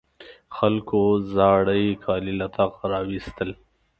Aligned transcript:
خلکو 0.57 1.01
زاړې 1.33 1.83
کالي 2.05 2.33
له 2.41 2.47
طاقه 2.57 2.83
راواېستل. 2.93 3.49